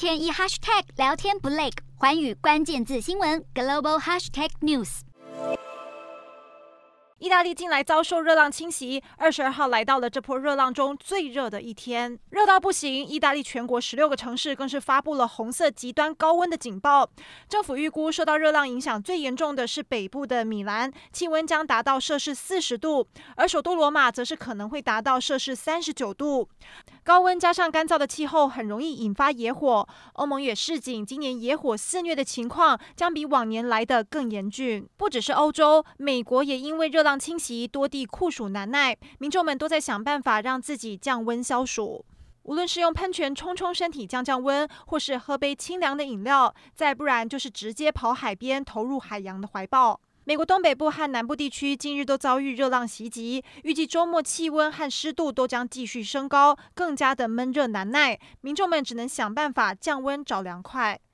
[0.00, 1.68] 天一 hashtag 聊天不累，
[1.98, 5.00] 寰宇关键字新闻 global hashtag news。
[7.18, 13.04] 意大利近来遭受热浪侵袭，二十二号来到了这波热浪中最热的一天，热到不行。
[13.04, 17.10] 意大利全国十六个城市更是发布了红色极端高温的警报。
[17.46, 23.06] 政府预估受到热浪影响最严重的是北部的米兰，气温将达到摄氏四十度，
[23.36, 26.48] 而首都罗马则是可能会达到摄氏三十九度。
[27.10, 29.88] 高温加上干燥的气候，很容易引发野火。
[30.12, 34.88] 欧盟也示警，今年野火肆虐的情况将比往年来的更严峻。
[34.96, 37.18] 不只是欧洲，美国也因为热浪。
[37.18, 42.04] 侵袭多地酷暑难耐，民众们都在想办法让自己降温消暑。
[42.44, 50.00] 无论是用喷泉冲冲身体降降温，或是喝杯清凉的饮料，再不然就是直接跑海边，投入海洋的怀抱。
[50.30, 58.16] 美国东北部和南部地区近日都遭遇热浪袭击，预计周末气温和湿度都将继续升高，更加的闷热难耐。
[58.40, 61.00] 民众们只能想办法降温找凉快。